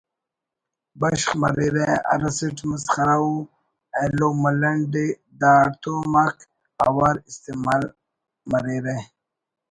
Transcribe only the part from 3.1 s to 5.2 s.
و ایلو ملنڈ ءِ